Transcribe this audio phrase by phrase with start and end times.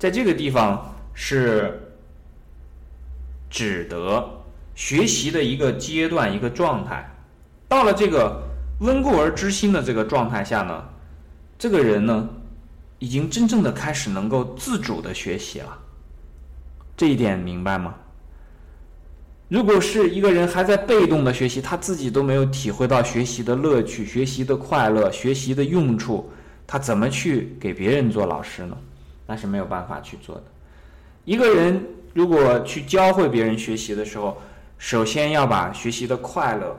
[0.00, 1.78] 在这个地方是
[3.50, 4.26] 指得
[4.74, 7.06] 学习的一个阶段、一个状态。
[7.68, 8.42] 到了这个
[8.80, 10.82] 温故而知新的这个状态下呢，
[11.58, 12.26] 这个人呢，
[12.98, 15.78] 已经真正的开始能够自主的学习了。
[16.96, 17.94] 这一点明白吗？
[19.48, 26.30] 如果是一个人还在被动的学习，他自己都没有体会到学习的乐趣、学习的快乐、学习的用处，
[26.66, 28.74] 他怎么去给别人做老师呢？
[29.30, 30.42] 那是没有办法去做的。
[31.24, 31.80] 一个人
[32.12, 34.36] 如果去教会别人学习的时候，
[34.76, 36.76] 首先要把学习的快乐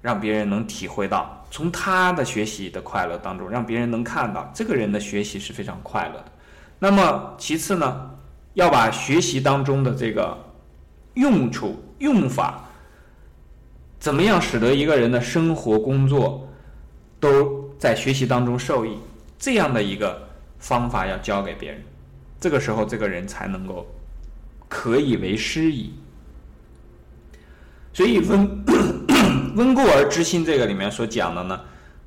[0.00, 6.24] 让别人能体会到，从他的学习的快乐当中，让别人能看到这个人的学习是非常快乐的。
[6.78, 8.10] 那么其次呢，
[8.54, 10.34] 要把学习当中的这个
[11.12, 11.78] 用处。
[11.98, 12.64] 用法
[13.98, 16.48] 怎么样使得一个人的生活工作
[17.20, 18.96] 都在学习当中受益？
[19.38, 20.26] 这样的一个
[20.58, 21.82] 方法要教给别人，
[22.40, 23.86] 这个时候这个人才能够
[24.68, 25.92] 可以为师矣。
[27.92, 28.64] 所以温
[29.56, 31.60] 温故而知新这个里面所讲的呢，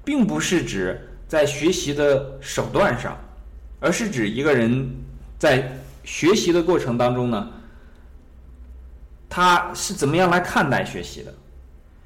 [0.03, 3.17] 并不是指在学习的手段上，
[3.79, 4.89] 而是指一个人
[5.37, 5.71] 在
[6.03, 7.49] 学习的过程当中呢。
[9.29, 11.33] 他是怎么样来看待学习的？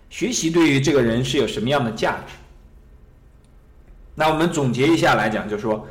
[0.09, 2.33] 学习对于这个人是有什么样的价值？
[4.15, 5.85] 那我们总结一下来讲，就是说，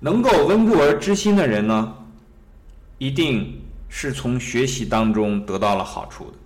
[0.00, 1.94] 能够温故而知新的人呢，
[2.98, 6.38] 一定是从学习当中得到了好处的。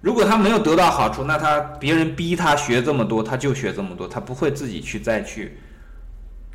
[0.00, 5.58] 如果他没有得到好处，那他别人逼他学这么多，他就学这么多，他不会自己去再去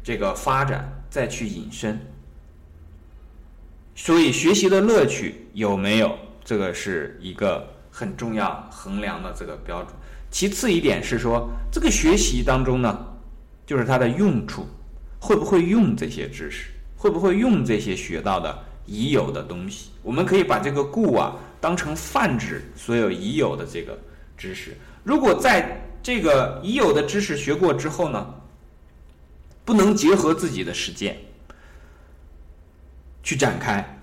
[0.01, 1.99] 这个发展，再去引申。
[3.95, 6.17] 所以，学习的乐趣有没有？
[6.43, 9.93] 这个是一个很重要衡量的这个标准。
[10.31, 13.05] 其次一点是说，这个学习当中呢，
[13.65, 14.67] 就是它的用处，
[15.23, 16.65] 会不会用这些知识，
[16.97, 19.89] 会不会用这些学到的已有的东西？
[20.01, 23.97] 我们可以把这个故啊当成泛指所有已有的这个
[24.37, 24.75] 知识。
[25.01, 28.35] 如果在这个已有的知识学过之后呢，
[29.63, 31.17] 不能结合自己的实践
[33.23, 33.97] 去展开。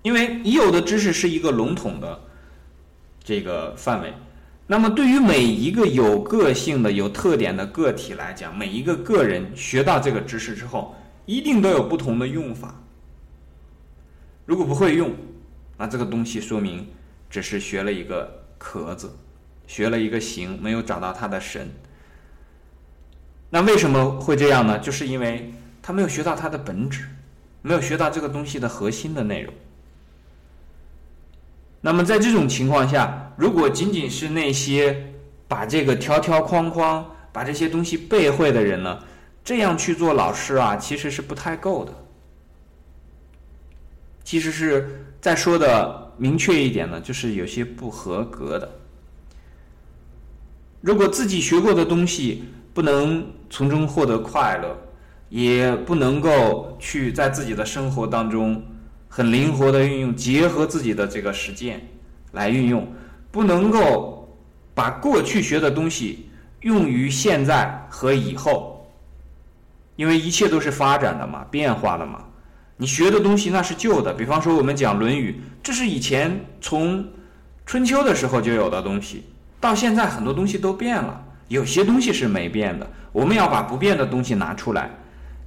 [0.00, 2.18] 因为已有的知识是一个笼统的
[3.22, 4.14] 这个范围，
[4.66, 10.94] 那么对于每一个有个性的、有特点的个体来讲，每一个个人学到这个知识之后，
[11.26, 12.74] 一定都有不同的用法。
[14.46, 15.12] 如果不会用，
[15.76, 16.86] 那这个东西说明
[17.28, 19.14] 只是学了一个壳子，
[19.66, 21.70] 学了一个形，没有找到它的神。
[23.50, 24.78] 那为什么会这样呢？
[24.78, 27.04] 就是因为他没有学到它的本质，
[27.60, 29.52] 没有学到这个东西的核心的内容。
[31.86, 35.12] 那么在这种情况下，如果仅仅是那些
[35.46, 38.98] 把这个条条框框、把这些东西背会的人呢，
[39.44, 41.92] 这样去做老师啊，其实是不太够的。
[44.22, 48.66] 其实是再说的明确一点呢，就是有些不合格的。
[50.80, 54.74] 如果自己学过的东西不能从中获得快乐，
[55.28, 58.62] 也不能够去在自己的生活当中。
[59.16, 61.80] 很灵活的运用，结合自己的这个实践
[62.32, 62.84] 来运用，
[63.30, 64.28] 不能够
[64.74, 66.28] 把过去学的东西
[66.62, 68.84] 用于现在和以后，
[69.94, 72.24] 因为一切都是发展的嘛，变化的嘛。
[72.76, 75.30] 你学的东西那是旧的，比方说我们讲《论语》，
[75.62, 77.06] 这是以前从
[77.64, 79.26] 春秋的时候就有的东西，
[79.60, 82.90] 到现在很多东西都变了，有些东西是没变的。
[83.12, 84.90] 我们要把不变的东西拿出来，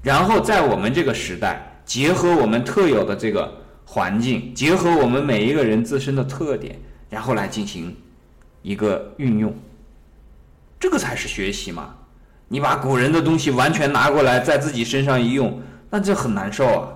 [0.01, 1.66] 然后在我们这个时代。
[1.87, 3.51] 结合我们特有的这个
[3.85, 6.77] 环境，结合我们每一个人自身的特点，
[7.09, 7.95] 然后来进行
[8.61, 9.55] 一个运用，
[10.77, 11.95] 这个才是学习嘛。
[12.49, 16.89] 你把古人的东西完全拿过来在自己身上一用，那这很难受啊。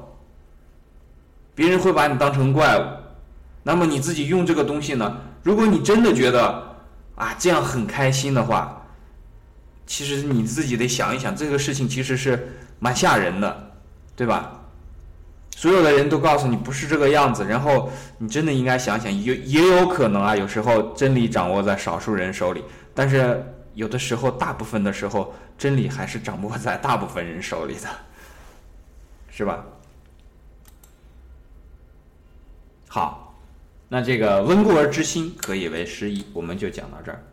[1.55, 2.83] 别人会把你当成怪物。
[3.63, 5.17] 那么你自己用这个东西呢？
[5.43, 6.75] 如果你真的觉得
[7.15, 8.85] 啊这样很开心的话，
[9.85, 13.71] 其实你自己得想一想，这个事情其实是蛮吓人的，
[14.15, 14.60] 对吧？
[15.61, 17.87] 所有的人都告诉你不是这个样子，然后
[18.17, 20.35] 你真的应该想想，也也有可能啊。
[20.35, 22.63] 有时候真理掌握在少数人手里，
[22.95, 27.87] 但是有的时候，大部分的时候，真理还是掌握在大部分人手里的，
[29.29, 29.63] 是吧？
[32.87, 33.39] 好，
[33.87, 37.23] 那这个温故而知新可以为师矣，我们就讲到这儿。